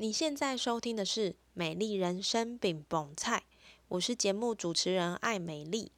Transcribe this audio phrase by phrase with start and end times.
[0.00, 3.36] 你现在收听的是《美丽人生饼蹦菜》，
[3.88, 5.92] 我是节目主持人艾美丽。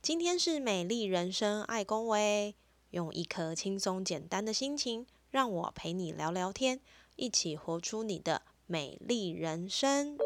[0.00, 2.54] 今天是美丽人生爱公维，
[2.92, 6.80] 用一颗轻松简单的心情，让我陪你聊聊天，
[7.16, 10.16] 一起活出你的美丽人生。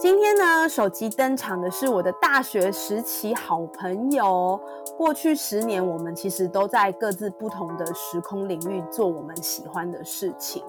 [0.00, 4.60] 今天呢，手机登场的是我的大学时期好朋友。
[4.96, 10.62] 过去十年，我们其实都在各自不同的时空领域做我们喜欢的事情。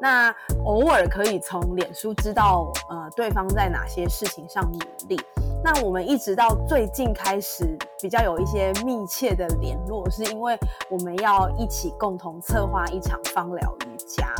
[0.00, 0.34] 那
[0.64, 4.78] 偶尔可以从脸书知道，呃，对方在哪些事情上努
[5.08, 5.20] 力。
[5.64, 7.64] 那我们一直到最近开始
[8.00, 10.58] 比较有一些密切的联络，是因为
[10.90, 14.34] 我们要一起共同策划一场芳疗瑜伽，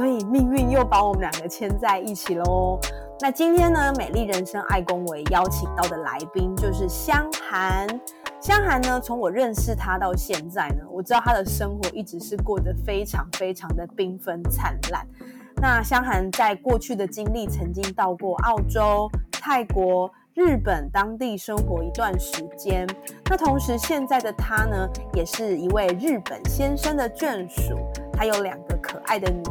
[0.00, 2.80] 所以命运又把我们两个牵在一起喽。
[3.20, 7.86] 那今天呢，美丽人生爱公维邀请到的来宾就是香涵。
[8.40, 15.06] 香涵呢，从我认识他到现在呢，我知道他的生活一直是过得非常非常的缤纷灿烂。
[15.56, 22.88] 那香涵在过去的经历，曾经到过澳洲、泰国、日本当地生活一段时间。
[23.28, 27.76] 那同时，现在的他呢，也是一位日本先生的眷属，
[28.16, 29.42] 还有两个可爱的女。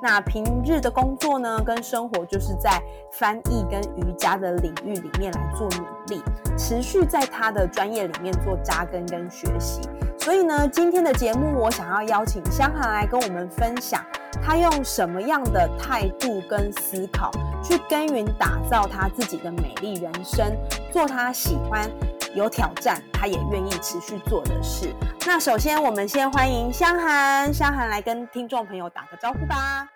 [0.00, 2.80] 那平日的工作呢，跟生活就是在
[3.12, 6.22] 翻译跟瑜伽的领域里面来做努力，
[6.56, 9.80] 持续在他的专业里面做扎根跟学习。
[10.18, 14.00] 所以呢，今天的节目我想要邀请香涵来跟我们分享，
[14.42, 17.30] 他用什么样的态度跟思考
[17.62, 20.56] 去耕耘打造他自己的美丽人生，
[20.92, 21.90] 做他喜欢、
[22.34, 24.94] 有挑战，他也愿意持续做的事。
[25.26, 29.88] 那首先，我们先欢迎香涵，香涵来跟听众朋友打个招呼吧。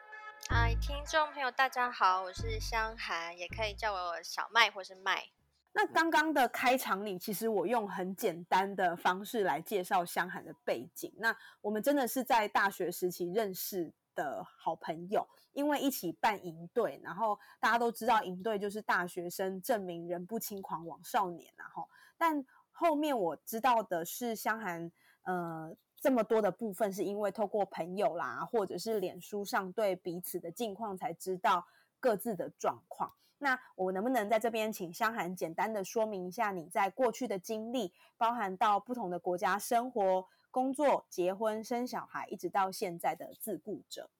[0.48, 5.24] 嗨，听众朋友，大家好，我是香涵，也可以叫我小麦或是麦。
[5.72, 11.12] 那刚刚的开场里，其实我用很简单的方式来介绍香涵的背景。
[11.18, 21.88] 那我们真的是在大学时期认识的好朋友，因为一起办营队，然后大家都知道营队就是大学生证明人不轻狂枉少年，然后
[22.22, 24.92] 但后面我知道的是香涵，
[25.24, 25.76] 呃。
[26.02, 31.64] 这么多的部分是因为透过朋友啦，或者是脸书上对彼此的近况才知道
[32.00, 33.14] 各自的状况。
[33.38, 44.10] 那我能不能在这边请香涵简单的说明一下你在过去的经历，包含到不同的国家生活、工作、结婚、生小孩，一直到现在的自顾者？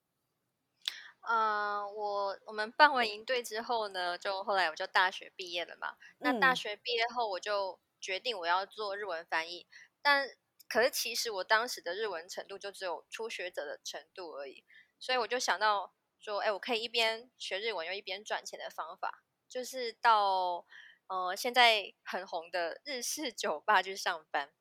[1.23, 5.97] 嗯，我我们办完营队之后呢，就后来我就大学毕业了嘛。
[6.19, 9.67] 那大学毕业后，我就决定我要做日文翻译，
[10.03, 10.29] 但
[10.69, 14.65] 可是其实我当时的日文程度就只有初学者的程度而已，
[14.99, 20.67] 所以我就想到说，哎，我可以一边学日文又一边赚钱的方法，就是到
[21.07, 24.53] 呃现在很红的日式酒吧去上班，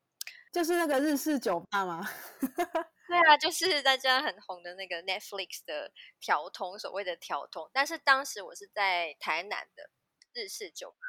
[0.52, 2.08] 就是那个日式酒吧吗？
[3.08, 7.70] 对啊，就是大家很红的那个 Netflix 的调通，所谓的调通。
[7.72, 9.90] 但是当时我是在台南的
[10.32, 11.06] 日式酒吧，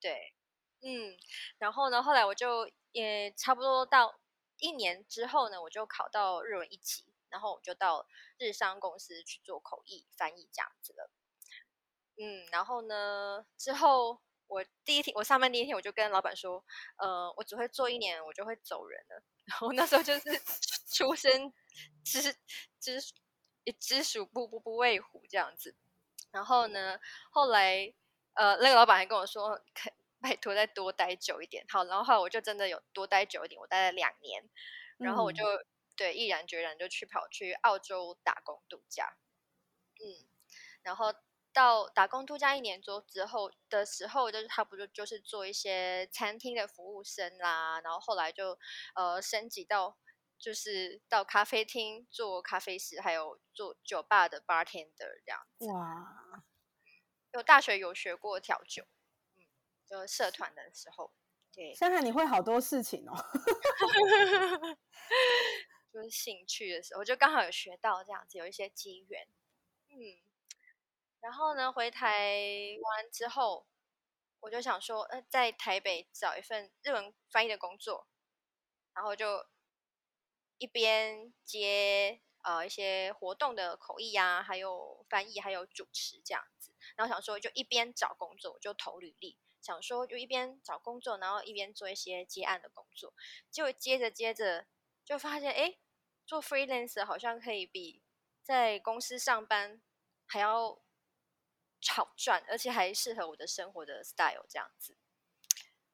[0.00, 0.33] 对，
[0.84, 1.16] 嗯，
[1.58, 4.20] 然后呢，后来我就也差不多到。
[4.58, 8.06] 一年之后呢，我就考到日文一级，然后我就到
[8.38, 11.10] 日商公司去做口译翻译这样子了。
[12.16, 16.64] 嗯，然后呢，之后我第一天我上班第一天，我就跟老板说，
[16.96, 19.22] 呃，我只会做一年，我就会走人了。
[19.44, 20.30] 然后那时候就是
[20.94, 21.52] 出生
[22.04, 22.22] 知
[22.80, 23.02] 知
[23.80, 25.74] 知鼠不不不畏虎这样子。
[26.30, 26.98] 然后呢，
[27.32, 27.92] 后来
[28.34, 29.90] 呃，那个老板还跟我说，可。
[30.24, 31.66] 拜托，再多待久一点。
[31.68, 34.42] 好，然后后来我就真的有多待久一点，我待了两年，
[34.96, 35.44] 然后我就
[35.96, 39.18] 对毅然决然就去跑去澳洲打工度假。
[40.00, 40.26] 嗯，
[40.80, 41.12] 然后
[41.52, 48.58] 到打工度假一年多之后的时候，就是差不多就是做一些餐厅的服务生啦，然后后来就
[48.94, 49.98] 呃升级到
[50.38, 55.66] 就是到咖啡厅做咖啡师，还有做酒吧的 bartender 这样子。
[55.66, 56.42] 哇，
[57.34, 58.86] 有大学有学过调酒。
[59.86, 61.12] 就社团的时候，
[61.52, 63.14] 对，香涵你会好多事情哦，
[65.92, 69.28] 就是兴趣的时候，就刚好有学到这样子，有一些机缘，
[69.90, 70.18] 嗯，
[71.20, 73.66] 然后呢，回台湾之后，
[74.40, 78.08] 我就想说，呃，在台北找一份日文翻译的工作，
[78.94, 79.46] 然后就
[80.58, 89.38] 一边接呃一些活动的口译啊，还有翻译，还有主持这样子，然后想说就一边找工作，我就投履历。
[89.64, 93.14] 想说就一边找工作，然后一边做一些接案的工作，
[93.50, 94.66] 结果接着接着
[95.04, 95.78] 就发现，哎，
[96.26, 98.02] 做 freelancer 好像可以比
[98.42, 99.80] 在公司上班
[100.26, 100.82] 还要
[101.88, 104.98] 好赚，而且还适合我的生活的 style 这样子。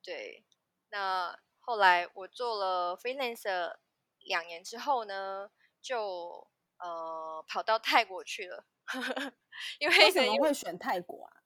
[0.02, 0.44] 对，
[0.88, 3.76] 那后来我做了 freelancer
[4.18, 5.50] 两年之后呢，
[5.80, 8.66] 就呃跑到泰国去了，
[9.78, 11.36] 因为为什么会选泰国啊？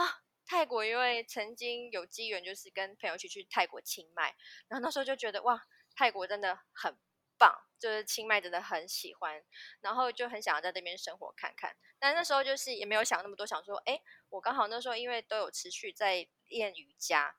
[0.00, 4.34] 啊，泰国因为曾经有机缘，就是跟朋友一起去泰国清迈，
[4.68, 6.96] 然后那时候就觉得哇，泰国真的很
[7.38, 9.42] 棒，就是清迈真的很喜欢，
[9.80, 11.76] 然后就很想要在那边生活看看。
[11.98, 17.34] 但那时候就是也没有想那么多，想说，哎，我刚好那时候因为都有持续在练瑜伽，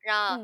[0.00, 0.42] 然后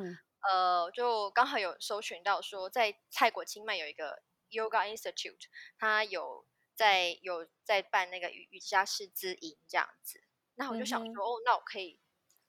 [0.49, 5.47] 呃，就刚好有搜寻到说，在泰国清迈有一个 Yoga Institute，
[5.77, 6.47] 它有
[6.77, 10.23] 在有在办那个瑜瑜伽师资营这样子。
[10.59, 12.01] 那我就想说，哦，那我可以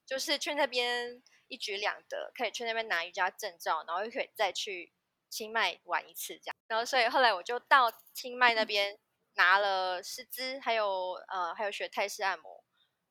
[0.03, 4.91] 就是去那边一举两得，可以去那边拿瑜伽证照，然后又可以再去
[5.29, 6.55] 清迈玩一次这样。
[6.67, 8.97] 然后所以后来我就到清迈那边
[9.35, 12.63] 拿了师资，还有呃还有学泰式按摩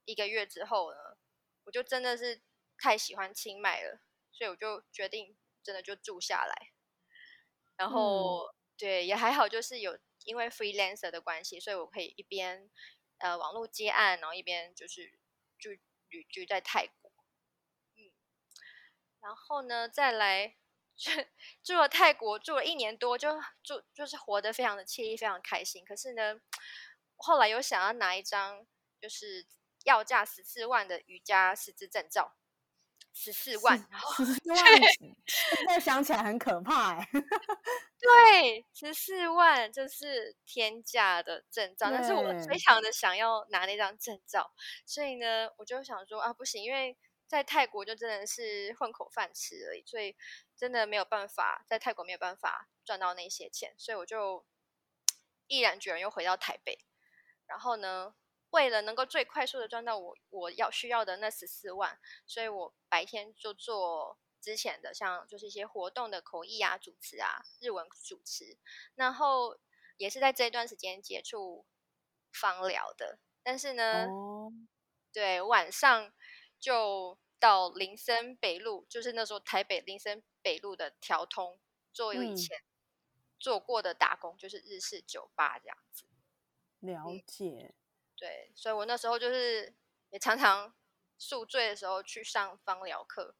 [0.04, 0.98] 一个月之后呢，
[1.62, 2.42] 我就真的是
[2.76, 4.00] 太喜欢清迈了，
[4.32, 6.72] 所以我就决定真的就住下来。
[7.76, 12.68] 然后对也还好，就是有因为 freelancer 的关系，所以我可以一边。
[13.18, 15.18] 呃，网络接案，然后一边就是
[15.58, 15.70] 就
[16.08, 17.12] 旅居在泰国，
[17.96, 18.10] 嗯，
[19.20, 20.56] 然后呢，再来
[20.96, 21.10] 住
[21.62, 25.84] 住了泰国住了一年多，就住就是活得非常的惬意，非常开心。
[25.84, 26.40] 可是呢，
[27.16, 28.66] 后来又想要拿一张
[29.00, 29.46] 就是
[29.84, 32.36] 要价十四万的瑜伽师资证照。
[33.20, 33.76] 十四万，
[34.16, 34.58] 十 四万，
[35.26, 37.08] 现在想起来很可怕哎。
[37.98, 44.52] 对，十四万就是天价的证照，但是我非常的想要拿那张证照，
[44.86, 50.16] 所以呢，我就想说啊，不行，因为在泰国就真的是混口饭吃而已，所以
[50.56, 54.46] 真的没有办法在泰国没有办法赚到那些钱，所以我就
[55.48, 56.78] 毅然决然又回到台北，
[57.46, 58.14] 然后呢。
[58.50, 68.56] 为了能够最快速的赚到我我要需要的那十四万，所以我白天就做之前的像就是一些活动的口译啊、主持啊、日文主持，
[68.94, 69.58] 然后
[69.96, 71.66] 也是在这一段时间接触
[72.32, 73.18] 芳疗的。
[73.42, 74.06] 但是呢，
[75.12, 76.12] 对晚上
[76.58, 81.60] 就到林森北路，就是那时候台北林森北路的调通
[81.92, 82.62] 做有以前
[83.38, 86.04] 做过的打工，就是日式酒吧这样子。
[86.80, 87.74] 了解。
[88.18, 89.72] 对，所以我那时候就是
[90.10, 90.74] 也常常
[91.16, 93.36] 宿醉的时候去上芳疗课，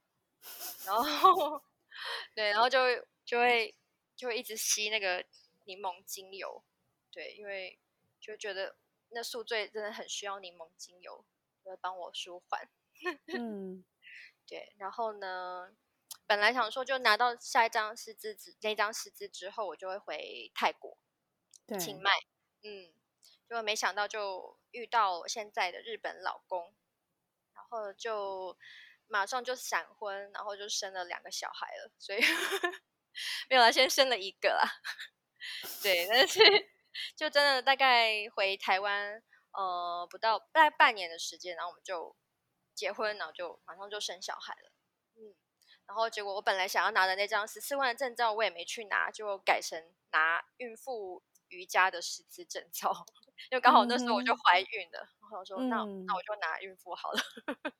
[0.86, 1.60] 然后
[2.36, 3.74] 对，然后就会就会
[4.14, 5.24] 就会一直吸那个
[5.64, 6.62] 柠檬精油，
[7.10, 7.80] 对，因为
[8.20, 8.76] 就觉得
[9.08, 11.24] 那宿醉真的很需要柠檬精油，
[11.64, 12.70] 会帮我舒缓。
[13.36, 13.84] 嗯，
[14.46, 15.72] 对，然后呢，
[16.24, 20.96] 本来想说就拿到下一张师资纸那张师资之后，我就会回泰国
[21.80, 22.12] 清迈，
[22.62, 22.94] 嗯。
[23.48, 26.74] 就没想到就遇到现在的日本老公，
[27.54, 28.56] 然后就
[29.06, 32.20] 马上就闪婚，然后就生了两个小孩了，所以
[33.48, 34.68] 没有啦，先生了一个啦。
[35.82, 36.40] 对，但是
[37.16, 39.22] 就真的大概回台湾
[39.52, 42.14] 呃不到大概半年的时间，然后我们就
[42.74, 44.72] 结婚，然后就马上就生小孩了。
[45.16, 45.34] 嗯，
[45.86, 53.06] 然后结果我本来想要拿的那张十四万的证照，我也没去拿，就改成拿孕妇瑜伽的师资证照。
[53.50, 57.20] 因为刚好那时候我就怀孕了，然后我说那那我就拿孕妇好了。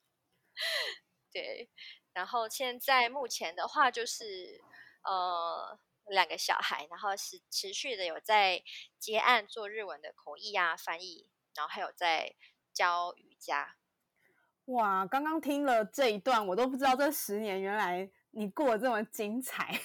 [1.33, 1.69] 对，
[2.13, 4.61] 然后现在目前的话就是
[5.03, 8.63] 呃两个小孩，然后是持续的有在
[8.99, 12.35] 接案做日文的口译啊翻译，然后还有在
[12.73, 13.77] 教瑜伽。
[14.67, 19.81] 哇，刚刚听了这一段，我都不知道这十年原来你过得这么精彩。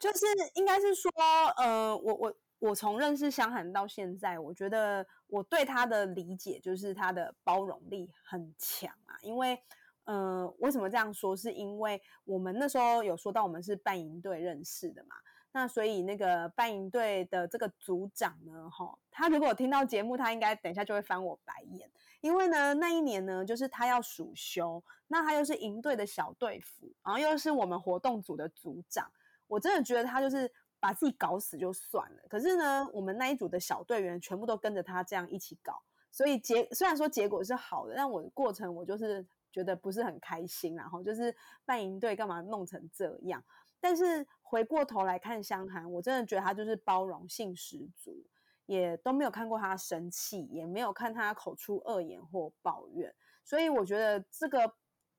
[0.00, 1.12] 就是应该是说，
[1.58, 2.34] 呃，我我。
[2.60, 9.16] 我从认识香涵到现在，我觉得我对他的理解就是他的包容力很强啊。
[9.22, 9.58] 因为，
[10.04, 11.34] 呃，为什么这样说？
[11.34, 15.16] 是因为我们那时候有说到我们是半营队认识的嘛。
[15.52, 21.90] 那所以那个半营队的这个组长呢，哈，他如果听到节目，他应该等一下就会翻我白眼。
[22.20, 29.10] 因为呢，那一年呢，就是他要暑休，那他又是营队的小队服，然后又是我们活动组的组长，
[29.50, 30.50] 我真的觉得他就是。
[30.82, 35.78] 把自己搞死就算了，可是呢，我们那一组的小队员全部都跟着他这样一起搞，
[36.10, 43.44] 所以结虽然说结果是好的，但我的过程我就是觉得不是很开心，然后就是办营队干嘛弄成这样？
[43.78, 48.16] 但是回过头来看香涵，我真的觉得他就是包容性十足，
[48.64, 53.14] 也都没有看过他生气，也没有看他口出恶言或抱怨，
[53.44, 54.72] 所以我觉得这个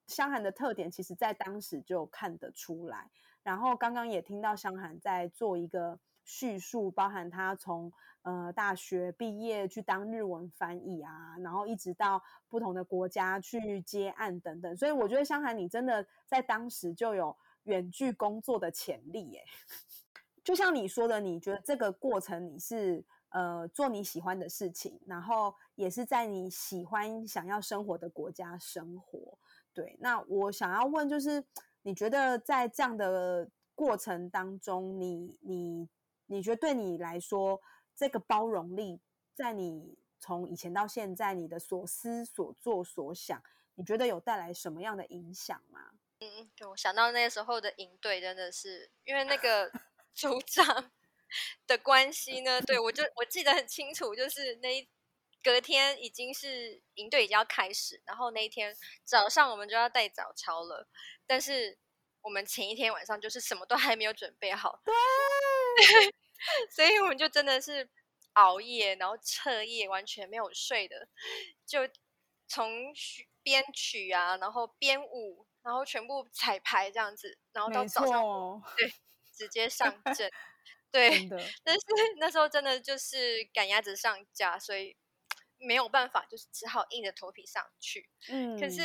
[0.07, 3.11] 香涵的特点，其实在当时就看得出来。
[3.43, 14.77] 然后刚刚也听到香涵在做一个叙述，包含他从呃大学毕业去当日文翻译啊，然后一直到不同的国家去接案等等。
[14.77, 19.43] 所以我觉得香涵你真的在当时就有远距工作的潜力耶。
[20.43, 29.37] 就像你说的，你觉得这个过程你是呃做你喜欢的事情，然后也是在你喜欢想要生活的国家生活。
[29.73, 31.43] 对，那我想要问就是，
[31.83, 35.89] 你觉得在这样的过程当中，你你
[36.25, 37.61] 你觉得对你来说，
[37.95, 38.99] 这个包容力
[39.33, 43.41] 在你从以前到现在，你的所思所做所想，
[43.75, 45.91] 你觉得有带来什么样的影响吗？
[46.19, 49.71] 嗯，对我想到那时候的营队，真的是因为那个。
[50.13, 50.91] 组长
[51.65, 52.61] 的关系呢？
[52.63, 54.85] 对我就我记得很清楚，就是那一
[55.43, 60.87] 隔天已经是营队已经要开始，然后那一天早上我们就要带早操了，
[61.25, 61.77] 但是
[62.21, 64.81] 我们前一天晚上就是什么都还没有准备好，
[65.75, 66.13] 对，
[66.69, 67.89] 所以我们就真的是
[68.33, 71.07] 熬夜，然后彻夜完全没有睡的，
[71.65, 71.79] 就
[72.47, 72.93] 从
[73.43, 78.93] 编曲啊，然后编舞，然后全部彩排这样子，然后到早上对。
[79.33, 80.29] 直接上阵，
[80.91, 81.09] 对，
[81.63, 81.81] 但是
[82.19, 84.95] 那时候真的就是赶鸭子上架，所以
[85.61, 88.09] 没有办法，就是只好硬着头皮上去。
[88.29, 88.81] 嗯，可是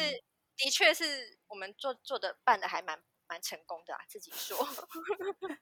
[0.57, 4.57] 的确是我们做做的办的还蛮蛮成功的啊，自己说。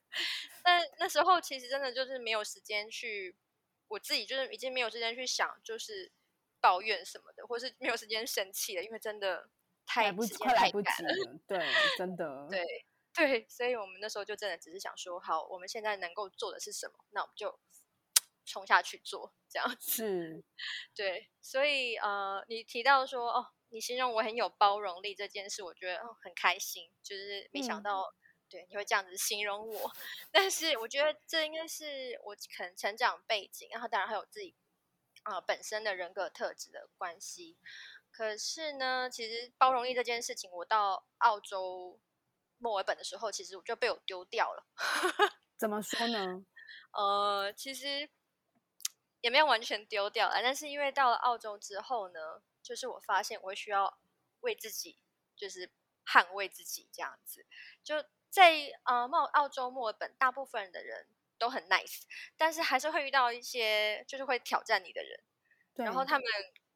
[0.62, 3.36] 但那时候其实真的就是没有时间去，
[3.88, 6.12] 我自己就是已经没有时间去想，就是
[6.60, 9.48] 抱怨什么的，或是没有时间生气了，因为真的
[9.86, 11.38] 太不快来不及了。
[11.46, 11.66] 对，
[11.96, 12.86] 真的对。
[13.16, 17.60] 对，所以我们那时候就真的只是想说，好，我们现在能够做的是什么，那我们就
[18.44, 20.44] 冲下去做，这样子。
[20.94, 28.12] 对，所以呃，你提到说哦，你形容我很有包容力这件事，我觉得很开心，就是没想到
[28.48, 29.92] 对你会这样子形容我。
[30.30, 34.54] 但是我觉得这应该是我可能成长背景，然后当然还有自己
[35.22, 37.56] 啊本身的人格特质的关系。
[38.10, 42.00] 可是呢，其实包容力这件事情，我到澳洲。
[42.58, 44.64] 墨尔本的时候，其实我就被我丢掉了。
[45.58, 46.46] 怎么说呢？
[46.96, 48.08] 呃，其实
[49.24, 53.98] 也没有完全丢掉了，但是因为到了澳洲之后呢，就是我发现我需要
[54.40, 54.98] 为自己，
[55.34, 55.70] 就是
[56.04, 57.46] 捍卫自己这样子。
[57.82, 61.06] 就在呃澳澳洲墨尔本，大部分的人
[61.38, 62.02] 都很 nice，
[62.36, 65.18] 但是还是会遇到一些就是会挑战你的人，
[65.72, 66.24] 然后他们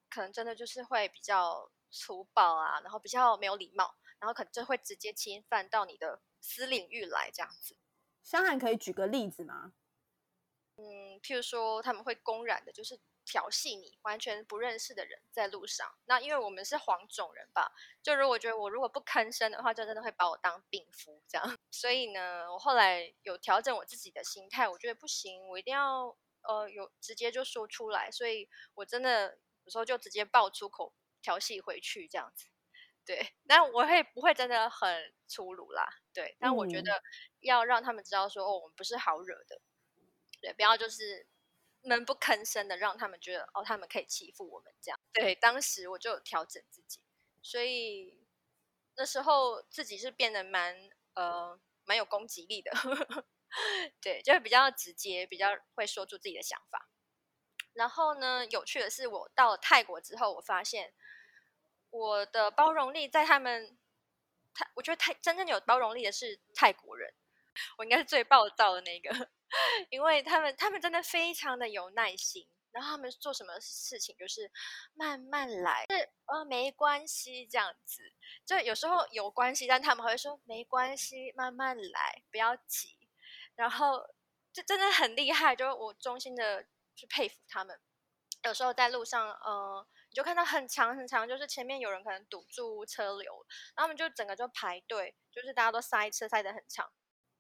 [0.09, 3.95] 可能真的就是会比较粗暴啊，然后比较没有礼貌。
[4.21, 7.77] 然后可能就会直接侵犯到你的私领域来，这样子。
[8.25, 9.75] 香涵可以举个例子吗？
[10.79, 15.93] 嗯，譬如说他们会公然的，就是调戏你完全不认识的人在路上。
[16.07, 21.59] 那因为我们是黄种人吧，就如果觉得我如果不吭声的话，就真的会把我当病夫这样。
[21.71, 28.11] 所以呢，我后来有调整我自己的心态，我觉得不行，我一定要呃有直接就说出来。
[28.11, 32.47] 所以我真的有时候就直接爆粗口调戏回去这样子。
[33.05, 35.89] 对，但我会不会真的很粗鲁啦？
[36.13, 37.03] 对，但我觉得
[37.41, 39.59] 要让他们知道说，哦，我们不是好惹的，
[40.41, 41.27] 对，不要就是
[41.83, 44.99] 闷不吭声的，让他们觉得哦，他们可以欺负我们这样。
[45.13, 47.01] 对，当时我就调整自己，
[47.43, 48.27] 所以
[48.97, 52.73] 那时候自己是变得蛮呃蛮有攻击力的，
[54.01, 56.89] 对，就是比较直接，比较会说出自己的想法。
[57.75, 60.95] 然后呢，有趣的是，我到了泰国之后，我发现。
[61.91, 63.79] 我的包容力在他们，
[64.53, 67.15] 泰我觉得泰真正有包容力的是泰国人，
[67.79, 69.31] 我应该是最暴躁的那个，
[69.91, 74.51] 因为他们他们真的非常的有耐心，然后他们做什么事情就是
[74.95, 78.03] 慢慢来，是呃没关系这样子，
[78.45, 82.97] 就有时候有关系，但他们会说没关系，慢慢来，不要急，
[83.55, 84.07] 然后
[84.53, 87.79] 就真的很厉害，就是我衷心的去佩服他们，
[88.45, 89.87] 有时候在路上，呃。
[90.11, 96.91] 你就看到很长很长，就是前面有人可能堵住车流，然后我们就整个就排队，就是大家都塞车塞得很长，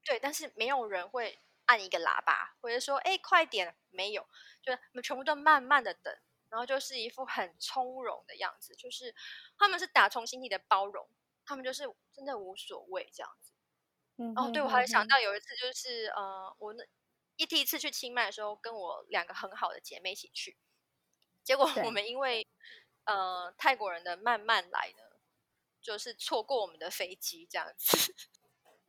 [0.04, 4.26] 对，但是没有人会按一个喇叭，或者说哎快点，没有，
[4.62, 6.12] 就他们全部都慢慢的等，
[6.48, 9.14] 然后就是一副很从容的样子，就是
[9.58, 11.06] 他们是打从心底的包容，
[11.44, 13.52] 他们就是真的无所谓这样子。
[14.16, 16.82] 嗯哦，对，我还想到有一次就是呃，我那
[17.36, 20.56] 一第一次去清迈的时候，跟我两个很好的姐妹一起去。
[21.44, 22.48] 结果我们因为
[23.04, 25.20] 呃泰国人的慢慢来呢，
[25.82, 27.96] 就是错过我们的飞机这样子。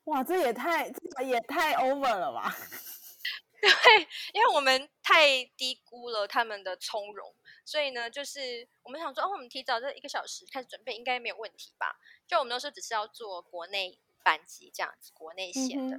[0.05, 0.89] 哇，这也太
[1.21, 2.55] 也太 over 了吧？
[3.61, 7.35] 对，因为我们太低估了他们的从容，
[7.65, 11.99] 所以呢，就是我们想说，哦，我们提早这一个小时开始准备，应该没有问题吧？
[12.25, 15.97] 就我们那时候只是要做国内班机这样子，国内线的。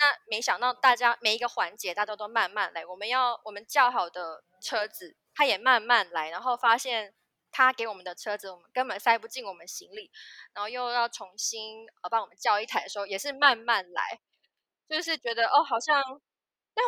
[0.00, 7.14] 那没想到大家每一个环节大家都慢慢来，我们要我们叫好的车子，他也慢慢来，然后发现
[7.50, 10.10] 他给我们的车子我们根本塞不进我们行李，
[10.52, 14.20] 然后又要重新呃帮我们叫一台的时候，也是慢慢来，
[14.88, 16.02] 就是觉得哦好像，
[16.74, 16.84] 但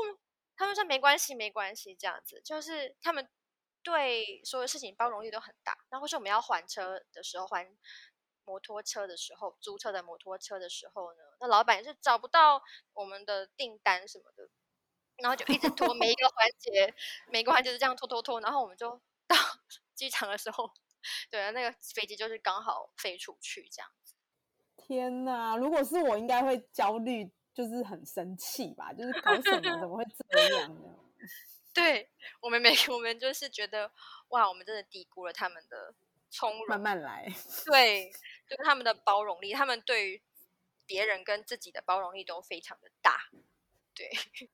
[0.57, 3.28] 他们说没关系没关系这样子，就是他们
[3.83, 5.76] 对所有事情包容力都很大。
[5.90, 7.76] 那或是我们要还车的时候还。
[8.47, 12.61] 摩托车的时候，租车的摩托车的时候呢，那老板是找不到
[12.95, 14.49] 我们的订单什么的，
[15.19, 16.92] 然后就一直拖，每一个环节，
[17.28, 19.37] 每个环节是这样拖拖拖，然后我们就 到
[19.95, 20.73] 机场的时候，
[21.30, 23.88] 对啊，那个飞机就是刚好飞出去这样。
[24.76, 25.57] 天哪！
[25.57, 28.92] 如果是我，应该会焦虑，就是很生气吧？
[28.92, 29.61] 就是搞什么？
[29.61, 30.95] 怎么会这样呢？
[31.73, 33.90] 对我们没我们就是觉得，
[34.28, 35.95] 哇，我们真的低估了他们的。
[36.33, 37.26] 从容，慢慢来。
[37.66, 38.09] 对，
[38.49, 40.23] 就是他们的包容力，他们对于
[40.87, 43.23] 别人跟自己的包容力都非常的大。
[43.92, 44.09] 对，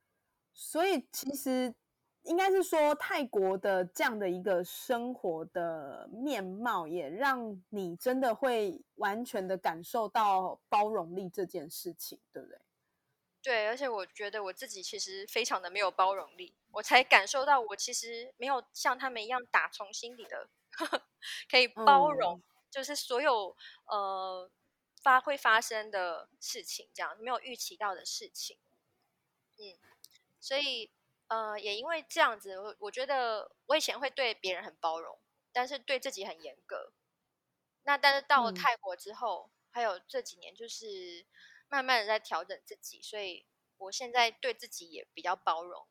[0.55, 1.75] 所以其实
[2.23, 12.59] 应该是说，泰国的这样的一个生活的面貌，也让你真的会完全的感受到包容力这件事情，对不对？
[13.47, 20.49] 对，而且我觉得我自己其实非常的没有包容力，我才感受到我其实没有像他们一样打从心底的。
[21.49, 24.51] 可以包容，就是所有呃
[25.01, 28.59] 发会发生的事情，这样没有预期到的事情，
[29.59, 29.79] 嗯，
[30.41, 30.91] 所以
[31.29, 35.21] 呃也因为这样子，我我觉得我以前会对别人很包容，
[35.53, 36.93] 但是对自己很严格。
[37.85, 41.25] 那但是到了泰国之后，还有这几年，就是
[41.69, 43.47] 慢慢的在调整自己，所以
[43.79, 45.87] 我现在对自己也比较包容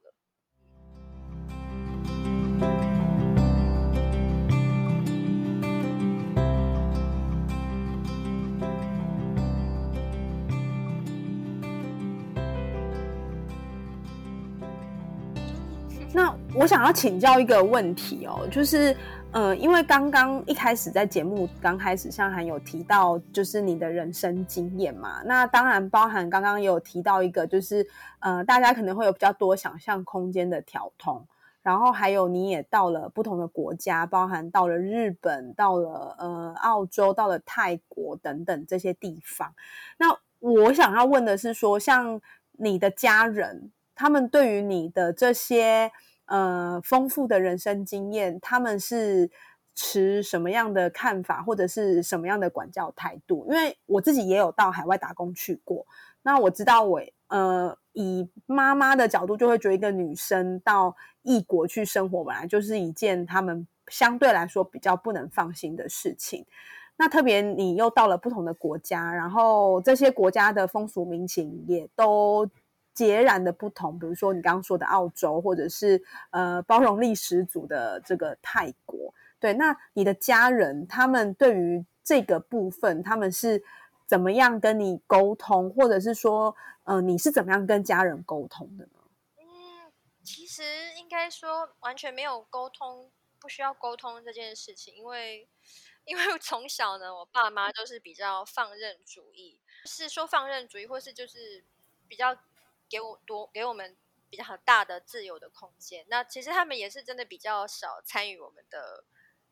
[16.57, 18.95] 我想要请教一个问题哦，就是，
[19.31, 27.85] 呃，因为刚刚一开始在节目刚开始，像涵有提到，就是你的人生经验嘛，那当然包含刚刚也有提到一个，就是，
[28.19, 31.27] 呃，大家可能会有比较多想象空间的调通，
[31.61, 39.53] 然后还有你也到了不同的国家，包含到了日本，到了呃澳洲，到了泰国等等这些地方。
[39.97, 42.21] 那我想要问的是，说像
[42.53, 43.71] 你的家人。
[43.97, 45.89] 他们对于你的这些
[46.25, 49.29] 呃丰富的人生经验，他们是
[49.75, 53.45] 持什么样的看法，或者是什么样的管教态度？
[53.49, 55.85] 因为我自己也有到海外打工去过，
[56.23, 66.45] 那我知道我呃以妈妈的角度，就会觉得一个女生到异国去生活，本来就是一件他们相对来说比较不能放心的事情。
[66.97, 72.49] 那特别你又到了不同的国家，然后这些国家的风俗民情也都。
[72.95, 83.61] 截然的不同，比如说你刚刚说的澳洲，或者是呃包容力十足的这个泰国，对，那你的家人他们对于这个部分，他们是
[84.07, 86.55] 怎么样跟你沟通，或者是说，
[86.85, 88.91] 呃，你是怎么样跟家人沟通的呢？
[89.39, 89.91] 嗯，
[90.23, 90.63] 其实
[90.97, 95.49] 应该说完全没有沟通，不需要沟通这件事情，因为
[96.05, 101.65] 因为从小呢，我爸妈都是比较放任主义，是说放任主义，或是就是
[102.07, 102.33] 比较。
[102.89, 103.97] 给我多给我们
[104.29, 106.05] 比较大的自由的空间。
[106.09, 109.05] 那其实他们也是真的比较少参与我们的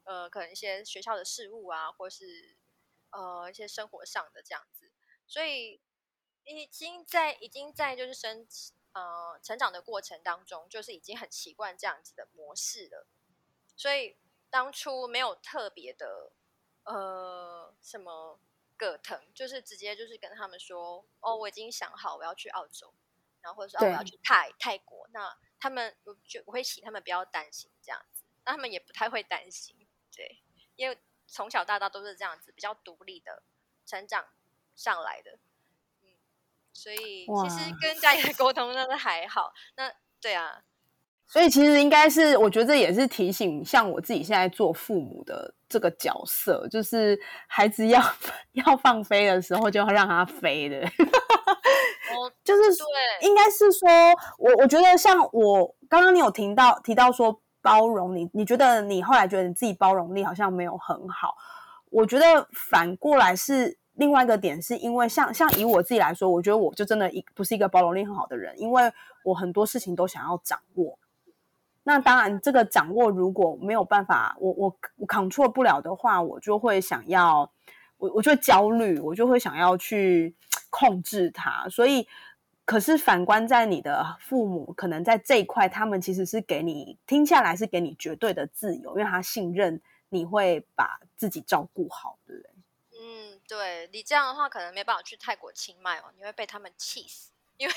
[0.04, 2.58] 呃，可能一些学校的事务啊，或是
[3.12, 4.92] 呃一些生活上的这样子。
[5.26, 5.82] 所以
[6.44, 8.46] 已经在已经在就是生
[8.92, 13.08] 呃成长的过程当中，就是已经很习惯这样子的模式了。
[13.76, 14.18] 所以
[14.50, 16.34] 当初没有特别的
[16.84, 18.40] 呃什么
[18.76, 22.94] 葛藤，就是直接就是跟他们说哦，我已经想好我要去澳洲。
[23.44, 29.76] 然后或者说我要去泰泰国，那他们我就我会请他们不要担心这样子，那他们也不太会担心，
[30.16, 30.42] 对，
[30.78, 33.44] 因为从小到大都是这样子比较独立的
[33.86, 34.26] 成长
[34.76, 35.32] 上来的，
[36.02, 36.08] 嗯，
[36.72, 40.64] 所以其实跟家里的沟通那是还好，那对啊，
[41.28, 48.02] 所以其实应该是我觉得这也是提醒，像我自己现在做父母的这个角色，就是孩子要
[48.54, 50.82] 要放飞的时候就要让他飞的。
[52.44, 53.90] 就是对，应该是说，
[54.38, 61.36] 我我觉得像我刚刚你有提到提到说包容你，你觉得你后来觉得你自己包容力好像没有很好。
[61.90, 68.92] 我觉得反过来是另外一个点，是因为像像以我自己来说，我觉得我就真的一不是一个包容力很好的人，因为
[69.24, 71.00] 我很多事情都想要掌握。
[71.84, 77.50] 那当然，这个掌握如果没有办法，我我我 control 不了的话，我就会想要。
[77.98, 80.36] 我我就会焦虑，我就会想要去
[80.70, 82.06] 控制它，所以
[82.66, 92.52] 可是反观在你的父母，可能在这一块，他们其实是给你听下来是给你绝对的自由，因为他信任你会把自己照顾好，对不对？
[93.02, 97.74] 嗯，对你这样的话，可能没办法去泰国清迈哦，你会被他们气死，因为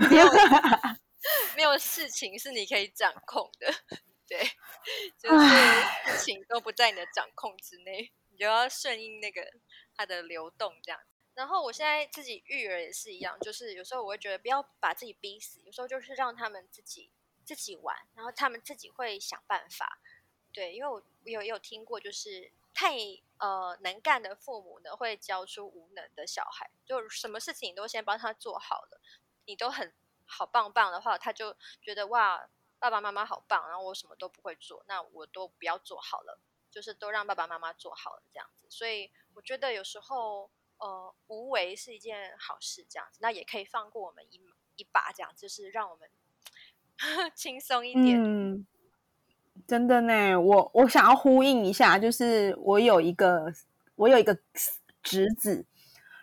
[0.10, 0.26] 没有
[1.54, 3.72] 没有事情是你可以掌控的，
[4.26, 4.38] 对，
[5.16, 5.46] 就是
[6.12, 9.46] 事情都不在你的掌控之内，你就要顺应那个
[9.94, 11.00] 它的流动这样。
[11.38, 17.12] 然后我现在自己育儿也是一样，就是有时候我会觉得不要把自己逼死，有时候就是让他们自己
[17.44, 20.00] 自己玩，然后他们自己会想办法。
[20.52, 22.96] 对，因为我有有听过，就是太
[23.36, 29.00] 呃能干的父母呢，会教出无能的小孩，就什么事情你都先帮他做好了，
[29.44, 29.94] 你都很
[30.26, 38.66] 好棒棒的话，他就觉得哇，爸爸妈妈好棒，然后我什么都不会做，那我都不要做好了，就是都让爸爸妈妈做好了这样子。
[38.68, 40.50] 所以我觉得有时候。
[40.78, 44.40] 呃，无为是一件好事，这样子，那也可以放过我们一
[44.76, 46.08] 一把，这样就是让我们
[47.34, 48.22] 轻松一点。
[48.22, 48.66] 嗯，
[49.66, 53.52] 真的呢，我我想要呼应一下，就是我有一个
[53.96, 54.38] 我有一个
[55.02, 55.66] 侄子，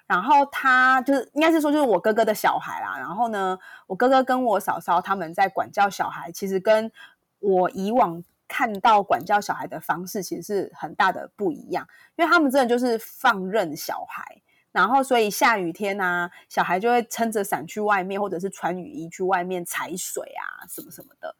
[0.07, 2.97] 然后他就是应该是说就是我哥哥的小孩啦。
[2.97, 6.91] 然后呢，我哥哥跟我嫂嫂他们在管教小孩，其实跟
[7.39, 8.23] 我以往。
[8.47, 14.39] 看到管教小孩的方式，其实是很大的不一样，因为他们真的就是放任小孩，
[14.75, 21.35] 然后所以下雨天啊，小孩就会撑着伞去外面，或者是穿雨衣去外面踩水啊，什么什么的。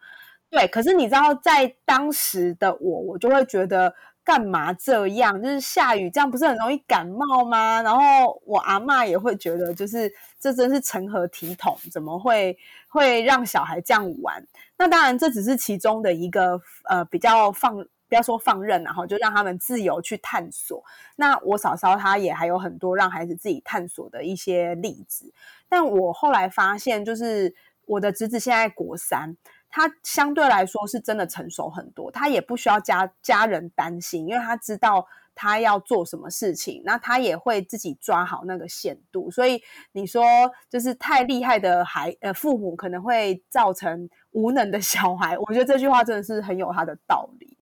[0.49, 3.93] 对，可是你知道，在当时的我，我就会觉得。
[4.25, 5.39] 干嘛这样？
[5.39, 7.79] 就是下雨，这样不是很容易感冒吗？
[7.83, 11.77] 然后我阿妈也会觉得，就是这真是成何体统？
[11.91, 12.57] 怎么会
[12.89, 14.43] 会让小孩这样玩？
[14.79, 20.83] 那当然，这只是其中的一个呃比较放，不要说放任，然后就让他们自由去探索。
[21.15, 25.33] 那我嫂嫂她也还有很多让孩子自己探索的一些例子。
[25.67, 27.53] 但我后来发现，就是
[27.85, 29.35] 我的侄子现在国三。
[29.67, 39.29] 他相对来说是真的成熟很多，他也不需要家家人担心，因为他知道他要做什么事情，那他也会自己抓好那个限度。
[39.29, 40.23] 所以你说
[40.69, 47.54] 就是太厉害的孩呃父母可能会造成无能的小孩，我觉得这句话真的是很有他的道理。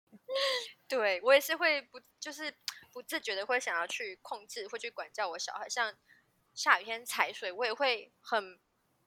[0.88, 2.54] 对我也是会不就是
[2.92, 5.96] 不自觉的会想要去控制，会去管教我小孩，像
[6.54, 8.60] 下雨天踩水，我也会很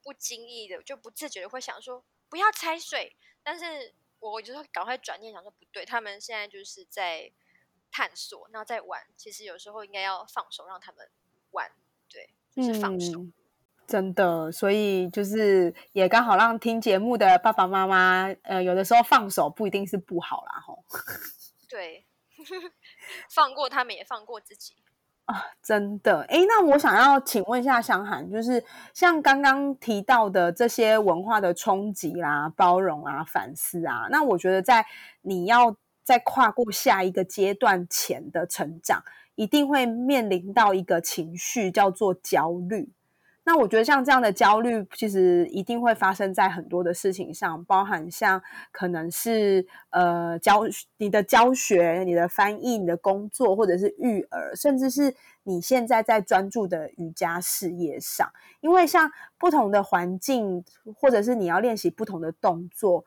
[0.03, 2.05] 不经意的就不自觉的会想说。
[2.29, 7.31] 不要踩水，但是我就说赶快转念想说不对，他们现在就是在
[7.93, 9.07] 探索，然后在玩。
[9.17, 11.09] 其实有时候应该要放手让他们
[11.53, 11.71] 玩，
[12.09, 13.25] 对，就是放手。
[13.87, 20.85] 真的，所以就是也刚好让听节目的爸爸妈妈，呃，有的时候放手不一定是不好啦，吼。
[21.69, 22.07] 对，
[23.31, 24.75] 放过他们也放过自己。
[25.27, 34.87] 啊，真的，哎，那我想要请问一下香涵，就是像刚刚提到的这些文化的冲击啦、包容啊、反思啊，那我觉得在
[35.23, 39.03] 你要在跨过下一个阶段前的成长，
[39.35, 42.93] 一定会面临到一个情绪叫做焦虑。
[43.49, 50.63] 那我觉得像这样的焦虑，其实一定会发生在很多的事情上，包含像可能是呃教
[50.99, 58.29] 你的教学、你的翻译、你的工作，或者是育儿，甚至是你现在在专注的瑜伽事业上。
[58.61, 60.65] 因为像不同的环境，
[60.97, 63.05] 或者是你要练习不同的动作，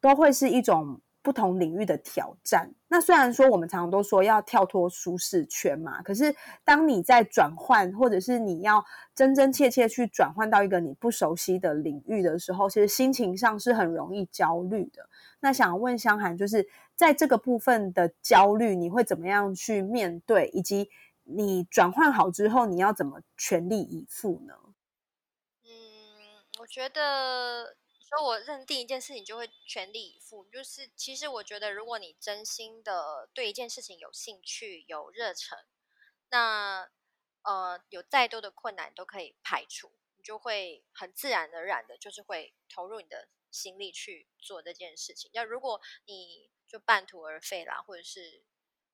[0.00, 1.02] 都会是一种。
[1.22, 2.70] 不同领域的挑战。
[2.88, 15.08] 那虽然说我们常常都说要跳脱舒适圈嘛，可是当你在转换，或者是你要真真切切去转换到一个你不熟悉的领域的时候，其实心情上是很容易焦虑的。
[15.40, 20.48] 那想问香涵，就是在这个部分的焦虑，你会怎么样去面对？
[20.52, 20.90] 以及
[21.24, 24.54] 你转换好之后，你要怎么全力以赴呢？
[25.64, 25.70] 嗯，
[26.60, 27.76] 我觉得。
[28.12, 35.58] 说我认定一件事情就会全力以赴，就是其实我觉得，如果你真心的对一件事情有兴趣、有热忱，
[36.28, 36.90] 那
[37.42, 45.30] 呃有再多的困难都可以排除，你就会很自然而然的，就是会投入你的心力去做这件事情。
[45.32, 48.44] 要如果你就半途而废啦，或者是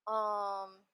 [0.04, 0.87] 嗯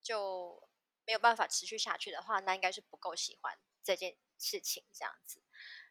[0.00, 0.68] 就
[1.04, 5.42] 没有办法持续下去的话，那应该是不够喜欢这件事情这样子。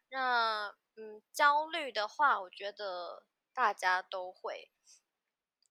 [0.08, 4.70] 那嗯，焦虑的话，我觉得大家都会。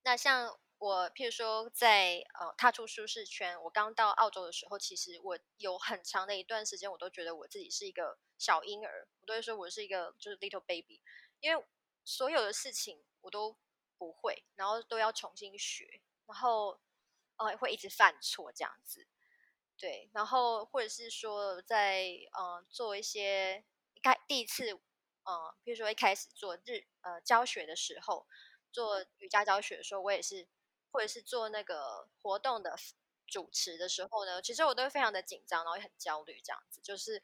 [0.03, 11.01] 那像我，譬如说在呃踏出舒适圈，我刚到澳洲的时候，其实我有很长的一段时间，我都觉得我自己是一个小婴儿，我都会说我是一个就是 little baby，
[11.39, 11.65] 因为
[12.03, 13.57] 所有的事情我都
[13.97, 16.81] 不会，然后都要重新学，然后
[17.37, 19.07] 呃会一直犯错这样子，
[19.77, 23.63] 对，然后或者是说在呃做一些。
[24.01, 24.77] 该第一次，
[25.23, 28.27] 呃，比如说一开始做日呃教学的时候，
[28.71, 30.47] 做瑜伽教学的时候，我也是，
[30.91, 32.75] 或者是做那个活动的
[33.27, 37.21] 主持的时候呢，其实我都会非常的紧张，然后也很焦虑，这样子，就是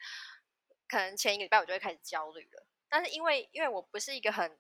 [0.88, 2.65] 可能前一个礼拜我就会开始焦虑了。
[2.88, 4.59] 但是因为因为我不是一个很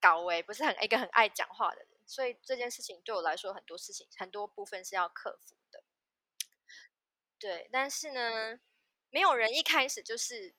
[0.00, 5.82] 高危，不是很一个很爱讲话的人，所以这件事情对我来说很多事情很多部分是要克服的。
[7.38, 8.60] 对，但是呢，
[9.10, 10.54] 没有人一开始就是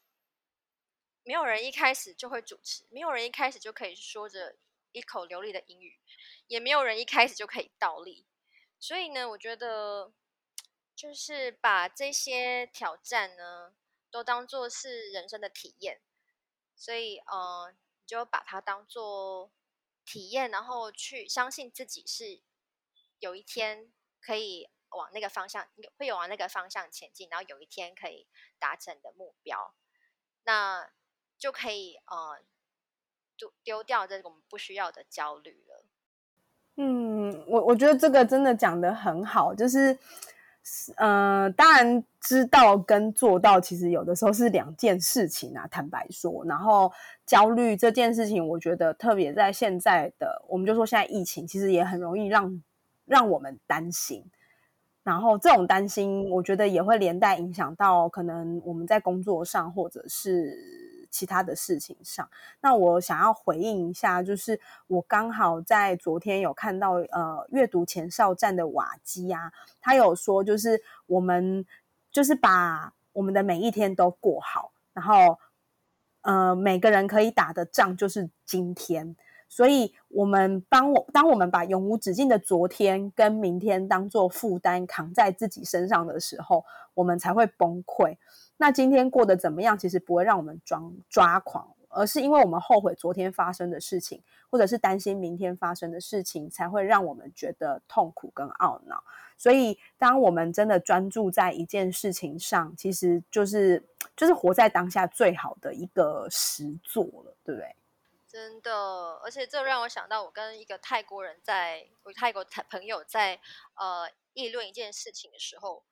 [1.23, 4.55] 没有人一开始就会主持，没有人一开始就可以说着
[4.91, 5.99] 一口流利的英语，
[6.47, 8.25] 也没有人一开始就可以倒立。
[8.79, 10.11] 所以呢，我觉得
[10.95, 13.73] 就是把这些挑战呢，
[14.11, 16.01] 都当做是人生的体验。
[16.75, 19.51] 所以，呃，你就把它当做
[20.03, 22.41] 体验，然后去相信自己是
[23.19, 28.27] 有一天可以往那个方向，会有往那个方向前进，然后有一天可以
[28.59, 29.73] 达成的目标，
[30.43, 30.91] 那
[31.43, 32.39] 就可以呃
[33.35, 35.83] 丢丢掉这个我们不需要的焦虑了。
[36.77, 39.97] 嗯，我我觉得这个真的讲的很好，就是。
[40.95, 45.67] 呃，当然知道跟做到其实有的时候是两件事情啊。
[45.67, 46.89] 坦白说，然后
[47.25, 52.63] 焦虑这件事情，我觉得特别在现在的，我们就说现在疫情，其实也很容易让
[53.03, 54.23] 让我们担心。
[55.03, 60.82] 然后这种担心，我觉得也会连带影响到可能我们在工作上或者是。
[61.13, 62.27] 其他的事情上，
[62.59, 71.63] 那我想要回应一下，就是我刚好在昨天有看到，呃，阅读前哨站的瓦基啊，他有说，就是我们
[72.11, 75.37] 就是把我们的每一天都过好，然后，
[76.21, 79.15] 呃，每个人可以打的仗就是今天，
[79.47, 88.17] 所以我们帮我当我们把永无止境的昨天跟明天当做负担扛在自己身上的时候，我们才会崩溃。
[88.57, 89.77] 那今天过得怎么样？
[89.77, 99.03] 其实不会让我们装抓狂，而是因为我们后悔昨天发生的事情，或者是担心明天发生的事情，才会让我们觉得痛苦跟懊恼。
[99.37, 103.83] 所以，当我们真的专注在一件事情上，其实就是
[104.15, 107.75] 就是活在当下最好的一个实作了，对不对？
[108.27, 113.39] 真的，而且这让我想到，我跟一个泰国人在，我泰国朋友在
[113.75, 115.83] 呃议论一件事情的时候，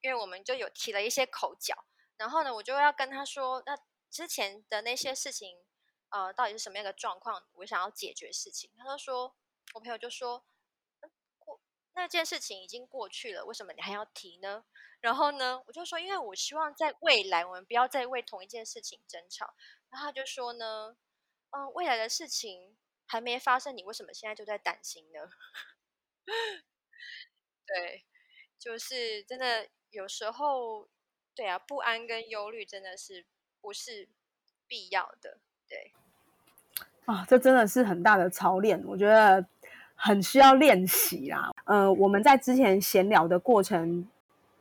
[0.00, 1.74] 因为我们就有提了一些口角。
[2.16, 3.76] 然后呢，我就要跟他说，那
[4.10, 5.58] 之前的那些事情，
[6.10, 7.42] 呃，到底是什么样的状况？
[7.54, 8.70] 我想要解决事情。
[8.78, 9.34] 他就说，
[9.74, 10.44] 我朋友就说，
[11.38, 11.60] 过
[11.94, 14.64] 那件事情已经过去了，为什么你还要提呢？
[15.00, 19.54] 然后呢，我就说，因为我希望在未来我们不要再为同一件事情争吵。
[19.90, 20.96] 然后他就说呢，
[21.50, 25.30] 嗯，未来的事情还没发生，你为什么现在就在担心呢？
[27.66, 28.04] 对，
[28.58, 30.88] 就是真的有时候。
[31.34, 33.24] 对啊，不安跟忧虑真的是
[33.60, 34.08] 不是
[34.68, 35.38] 必要的？
[35.68, 35.90] 对
[37.06, 39.44] 啊，这真的是很大的操练，我觉得
[39.94, 41.50] 很需要练习啦。
[41.64, 44.08] 呃，我们在之前闲聊的过程，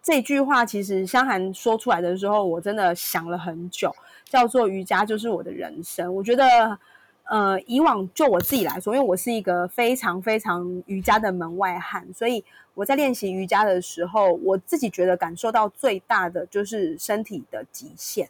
[0.02, 6.14] 这句话其实香涵说出来的时候，我真的想了很久，叫做瑜伽就是我的人生。
[6.16, 6.80] 我觉得。
[7.26, 12.44] 呃，以往就我自己来说，因为我是一个非常非常瑜伽的门外汉，所以
[12.76, 18.30] 我在练习瑜伽的时候，我自己觉得感受到最大的就是身体的极限。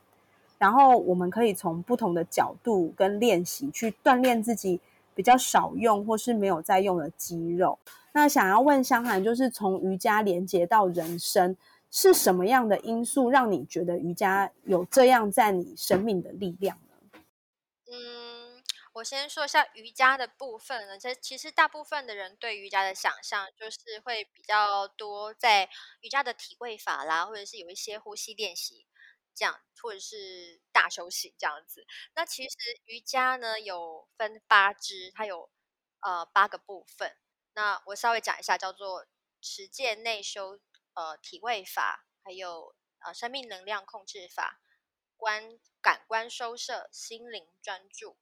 [0.57, 4.79] 然后我们可以从不同的角度跟练习去锻炼自己
[5.13, 7.77] 比较少用或是没有在用的肌肉。
[8.13, 11.57] 那想要问香涵，就是从瑜伽连接到人生，
[11.91, 17.19] 是什么样的因素让你觉得瑜伽有这样在你生命的力量呢？
[17.91, 18.22] 嗯。
[18.93, 25.67] 我先说一下瑜伽的部分呢，这其实大部分的人对瑜伽的想象就是会比较多在
[26.01, 28.87] 瑜伽的体位法啦，或者是有一些呼吸练习
[29.33, 31.87] 这样，或者是大休息这样子。
[32.13, 35.49] 那其实瑜伽呢有分八支，它有
[36.01, 37.17] 呃八个部分。
[37.55, 39.07] 那我稍微讲一下，叫做
[39.41, 40.59] 持戒内修
[40.93, 44.61] 呃体位法，还有呃生命能量控制法，
[45.17, 48.17] 观感官收摄，心灵专注。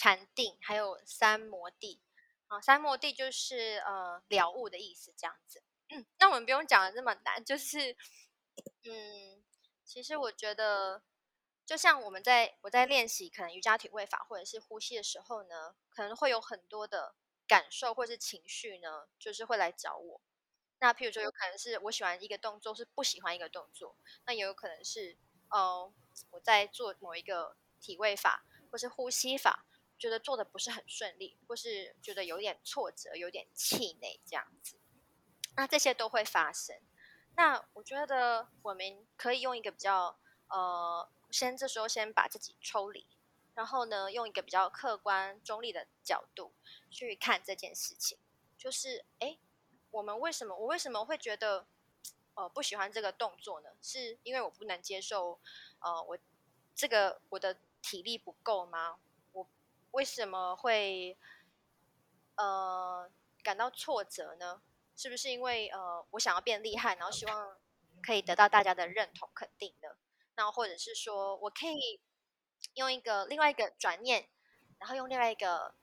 [0.00, 2.00] 禅定，还有三摩地，
[2.46, 5.62] 啊，三摩地就是呃了悟的意思，这样子。
[5.90, 7.94] 嗯那我们不用讲的这么难，就是，
[8.84, 9.44] 嗯，
[9.84, 11.02] 其实我觉得，
[11.66, 17.14] 就像我们在我在练习可能瑜伽体位法或者是呼吸的时候呢，可能会有很多的
[17.46, 20.22] 感受或是情绪呢，就是会来找我。
[20.78, 25.18] 那譬如说，有可能是我喜欢一个动作，是不喜欢一个动作，那也有可能是，
[25.50, 25.92] 呃，
[26.30, 29.66] 我在做某一个体位法或是呼吸法。
[30.00, 34.80] 觉得做的不是很顺利，或是觉得有点挫折、有点气馁这样子，
[35.56, 36.80] 那这些都会发生。
[37.36, 43.06] 那我觉得我们可以用一个比较呃先这时候先把自己抽离，
[43.54, 46.54] 然后呢，用一个比较客观中立的角度
[46.90, 48.18] 去看这件事情，
[48.56, 49.38] 就是哎，
[49.90, 51.66] 我们为什么我为什么会觉得
[52.34, 53.68] 呃不喜欢这个动作呢？
[53.82, 55.38] 是因为我不能接受
[55.80, 56.18] 呃我
[56.74, 58.98] 这个我的体力不够吗？
[59.92, 61.18] 为什么会
[62.36, 63.10] 呃
[63.42, 64.62] 感到挫折呢？
[64.96, 67.56] 是不是因为呃我想要变厉害，然后希望
[68.02, 69.88] 可以得到大家的认同肯定呢？
[70.36, 72.00] 那或者是说我可以
[72.74, 74.28] 用一个另外一个转念，
[74.78, 75.74] 然后用另外一个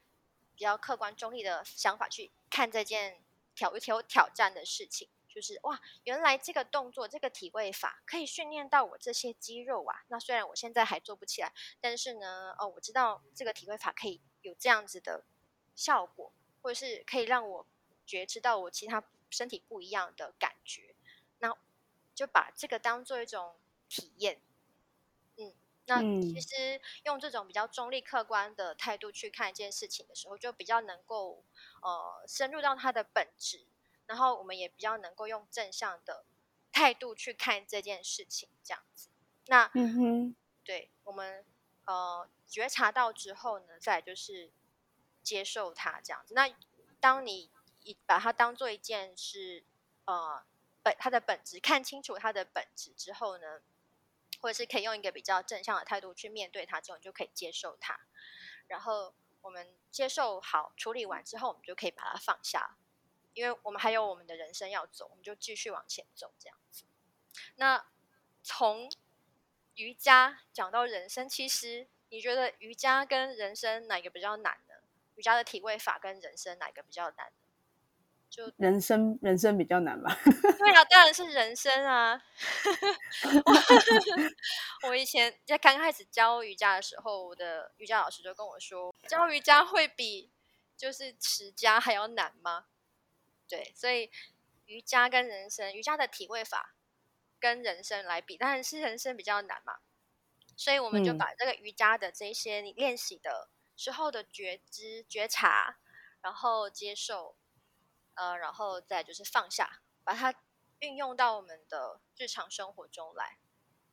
[0.55, 3.23] 比较客观中立的想法去看这件
[3.55, 10.03] 挑一挑挑战的事情，就是哇，原来这个动作这个体位法可以训练到我这些肌肉啊。
[10.07, 15.23] 那虽然我现在还做不起来，但是呢，哦，我知道这个体位法可以有这样子的
[15.75, 17.67] 效果，或者是可以让我
[18.03, 20.95] 觉知到我其他身体不一样的感觉。
[21.37, 21.55] 那
[22.15, 24.41] 就把这个当做一种体验。
[25.37, 25.53] 嗯
[25.85, 31.45] 那其实用这种比较中立、客观的态度去看一件事情的时候，就比较能够
[31.83, 33.65] 呃深入到它的本质，
[34.07, 36.25] 然后我们也比较能够用正向的
[36.71, 39.09] 态度去看这件事情，这样子。
[39.45, 41.45] 那嗯哼，对我们
[41.85, 44.51] 呃觉察到之后呢，再就是
[45.21, 46.33] 接受它这样子。
[46.33, 46.49] 那
[46.99, 47.51] 当你
[47.83, 49.63] 一把它当做一件是
[50.05, 50.43] 呃
[50.81, 53.61] 本它的本质，看清楚它的本质之后呢？
[54.39, 57.99] 或者是可以用一个比较正向的态度去面对它，之后你就可以接受它。
[58.67, 62.77] 然后我们接受好处理完之后，我们就可以把它放下，
[63.37, 66.85] 因为我们还有我们的人生要走，我们就继续往前走这样子。
[67.57, 67.85] 那
[68.41, 68.91] 从
[69.75, 74.73] 瑜伽讲到人生，其实你觉得瑜伽跟人生哪个比较难呢？
[75.13, 77.31] 瑜伽的体位法跟人生哪个比较难？
[78.27, 80.17] 就人生，人生比较难吧？
[80.57, 82.19] 对啊，当然是人生啊！
[84.89, 90.31] 我以前在刚开始教瑜伽的时候，我的瑜伽老师就跟我说，教瑜伽会比
[90.75, 92.65] 就是持家还要难吗？
[93.47, 94.11] 对，所以
[94.65, 96.75] 瑜伽跟人生，瑜伽的体位法
[97.39, 99.79] 跟人生来比，当然是人生比较难嘛。
[100.55, 105.77] 所以我们就把这个瑜伽的这些你练习的时候的觉知、觉察，
[106.21, 107.35] 然后接受。
[108.19, 110.33] 呃，然后再就是放下，把它
[110.79, 113.37] 运用到我们的日常生活中来。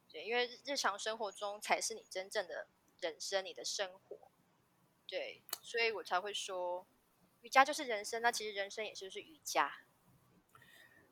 [0.08, 2.66] 对，因为日常生活中才是你真正的
[3.00, 4.30] 人生，你的生活。
[5.06, 6.86] 对，所以我才会说，
[7.44, 8.20] 瑜伽就是人生。
[8.22, 9.70] 那其实人生也就是瑜伽。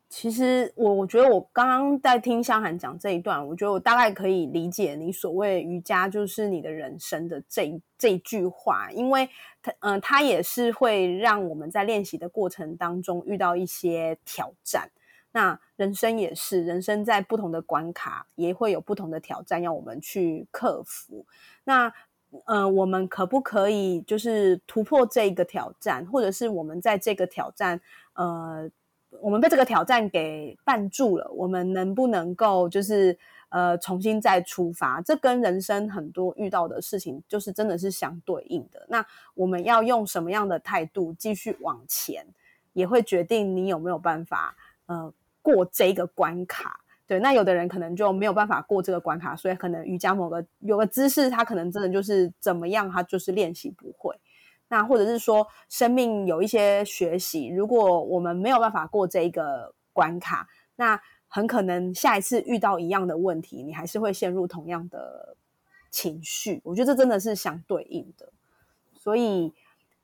[0.09, 9.27] 其实我我觉得我刚刚在听香涵讲这一段，我觉得我大概可以理解你所谓瑜伽就是你的人生的这这句话，因为
[9.61, 14.91] 它嗯，它也是会让我们在练习的过程当中遇到一些挑战。
[15.31, 21.25] 那人生也是，人生在不同的关卡也会有不同的挑战要我们去克服。
[21.63, 21.91] 那
[22.45, 27.79] 嗯，我们可不可以就是突破这个挑战，或者是我们在这个挑战
[28.13, 28.69] 呃？
[29.21, 33.15] 我们被这个挑战给绊住了，我们能不能够就是
[33.49, 34.99] 呃重新再出发？
[35.01, 38.83] 这跟人生很多遇到的事情就是真的是相对应的。
[38.89, 42.25] 那我们要用什么样的态度继续往前，
[42.73, 44.55] 也会决定你有没有办法
[44.87, 46.79] 呃过这个关卡。
[47.19, 54.15] 那有的人可能就没有办法过这个关卡，所以可能瑜伽某个有个姿势，他可能真的就是怎么样，他就是练习不会。
[54.69, 60.47] 那或者是说，生命有一些学习，如果我们没有办法过这一个关卡，
[60.77, 65.35] 那很可能下一次遇到一样的问题，你还是会陷入同样的
[65.91, 66.61] 情绪。
[66.63, 68.29] 我觉得这真的是相对应的。
[68.95, 69.53] 所以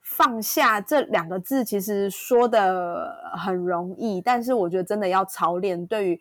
[0.02, 5.86] 放下这两个字，其实说的很容易，但是我觉得真的要操练。
[5.86, 6.20] 对于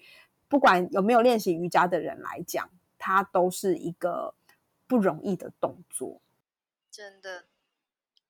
[0.50, 4.36] 不管有没有练习瑜伽的人来讲，它都是一个
[4.86, 6.22] 不容易的动作。
[6.92, 7.48] 真的。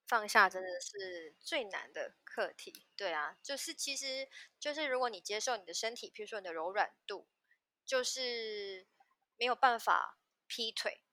[0.06, 4.28] 放下真的是最难的课题，对啊，就是其实
[4.58, 7.28] 就是如果你接受你的身体，譬如说你的柔软度，
[7.84, 8.88] 就是
[9.36, 11.04] 没有办法劈腿，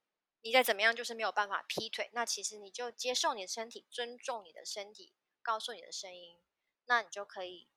[0.42, 6.40] 你再怎么样就是没有办法劈腿，那其实你就接受你的身体，尊重你的身体，告诉你的声音，
[6.86, 7.68] 那你就可以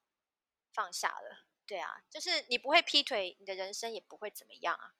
[0.72, 4.91] 放下了，对啊，就是你不会劈腿，你的人生也不会怎么样啊。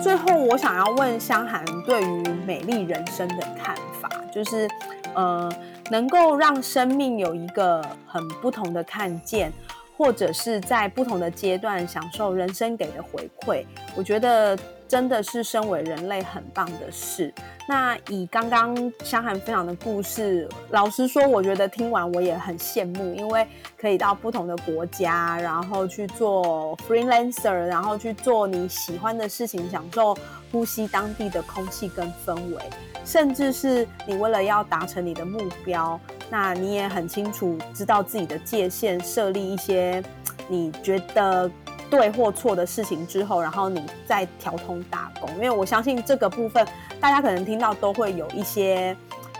[0.00, 4.68] 最后，我想要问香涵对于美丽人生的看法，就是，
[5.16, 5.50] 呃，
[5.90, 9.52] 能够让生命有一个很不同的看见，
[9.96, 13.64] 或者是在不同的阶段享受人生给的回馈，
[13.96, 17.32] 我觉得真的是身为人类很棒的事。
[17.68, 23.44] 那以刚刚香涵分享的故事，老实说，我觉得听完我也很羡慕，因为
[23.76, 30.16] 可以到不同的国家，然后去做 freelancer，然后去做你喜欢的事情，享受
[30.52, 32.62] 呼吸当地的空气跟氛围，
[33.06, 35.98] 甚至是你为了要达成你的目标，
[36.28, 40.04] 那你也很清楚知道自己的界限，设立一些
[40.48, 41.50] 你觉得。
[41.88, 46.66] 对或错的事情之后，然后你再调通打工，因为我相信这个部分
[46.98, 48.94] 大家可能听到都会有一些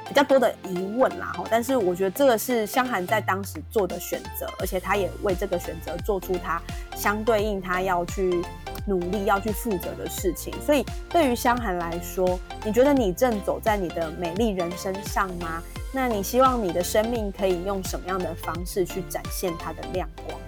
[0.06, 1.32] 比较多的疑问啦。
[1.50, 6.62] 但是我觉得这个是香涵在当时做的选择，而且他也为这个选择做出他
[6.94, 8.40] 相对应他要去
[8.86, 10.54] 努力要去负责的事情。
[10.64, 15.62] 所以对于香涵来说，你觉得你正走在你的美丽人生上吗？
[15.92, 20.38] 那你希望你的生命可以用什么样的方式去展现它的亮光？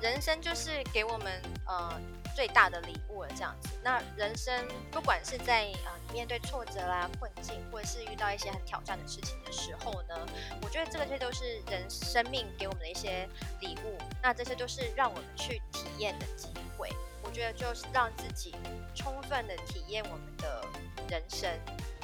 [0.00, 1.26] 人生就是给我们
[1.66, 1.92] 呃
[2.38, 3.70] 最大的礼物了，这样子。
[3.82, 10.14] 那人生不管是在呃面对挫折啦、困境，或者是遇到一些很挑战的事情的时候呢，
[10.62, 13.28] 我觉得这些都是人生命给我们的一些
[13.58, 13.98] 礼物。
[14.22, 16.88] 那这些都是让我们去体验的机会。
[17.24, 18.54] 我觉得就是让自己
[18.94, 20.64] 充分的体验我们的
[21.10, 21.50] 人生。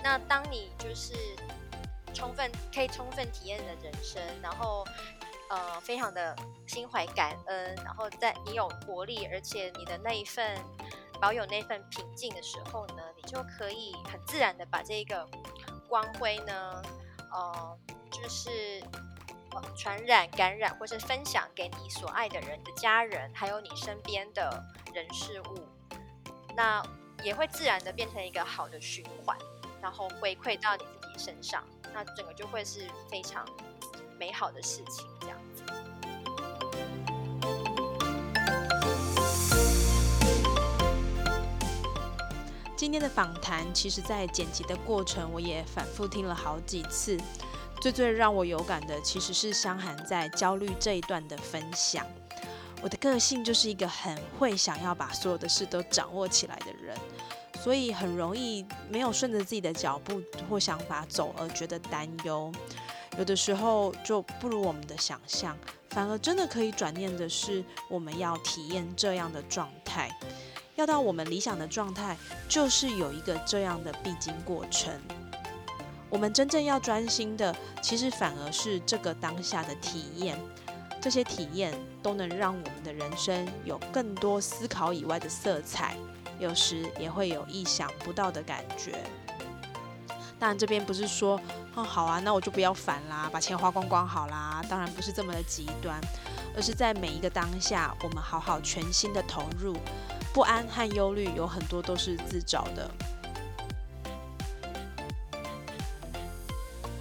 [0.02, 1.14] 那当你就是
[2.12, 4.84] 充分可以充分体验你的人生，然后。
[5.50, 6.34] 呃，非常的
[6.66, 10.58] 心怀感恩，然后在你有活力，而且你的那一份
[11.20, 15.28] 保有那份平静的时候呢，你就可以很自然的把这个
[15.88, 16.82] 光辉呢，
[17.30, 17.78] 呃，
[18.10, 18.82] 就是
[19.76, 25.68] 传染、感染，或是分享给你所爱的人、的家人，还有你身边的人事物，
[26.56, 26.82] 那
[27.22, 29.36] 也会自然的变成一个好的循环，
[29.80, 33.46] 然后回馈到你自己身上，那整个就会是非常。
[34.18, 35.38] 美好的事情，这样。
[42.76, 47.18] 今天的访谈，其实在剪辑的过程，我也反复听了好几次。
[47.80, 52.06] 最最让我有感的，其实是香涵在焦虑这一段的分享。
[52.82, 56.96] 我的个性就是一个很会想要把所有的事都掌握起来的人，
[57.62, 62.52] 所以很容易没有顺着自己的脚步或想法走，而觉得担忧。
[63.16, 65.56] 有的时候就不如我们的想象，
[65.90, 70.10] 反而真的可以转念的是，我们要体验这样的状态，
[70.74, 72.16] 要到我们理想的状态，
[72.48, 74.92] 就是有一个这样的必经过程。
[76.10, 80.38] 我们真正要专心的，其实反而是这个当下的体验，
[81.00, 85.96] 这些体验都能让我们的人生有更多思考以外的色彩，
[86.38, 88.92] 有时也会有意想不到的感觉。
[90.44, 91.40] 当然，这边不是说，
[91.74, 94.62] 哦，好啊，那我就不要烦啦，把钱花光光好啦。
[94.68, 95.98] 当然不是这么的极端，
[96.54, 99.74] 而是在每一个当下，我们好好全心的投入，
[100.34, 102.90] 不安和忧虑有很多都是自找的。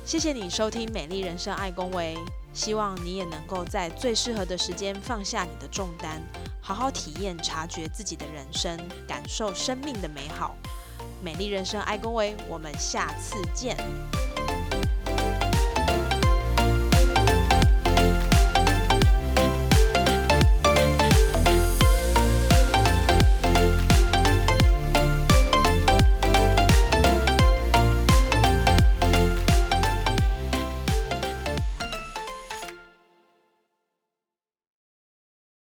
[0.05, 2.15] 谢谢你收听《美丽人生爱公维》，
[2.53, 6.21] 希望你也能够在最适合的时间放下你的重担，
[6.61, 10.55] 好好体验、察觉自己的人生，感受生命的美好。
[11.23, 13.77] 美丽人生，爱公维，我们下次见。